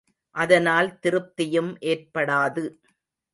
[0.35, 2.63] அதனால் திருப்தியும் ஏற்படாது.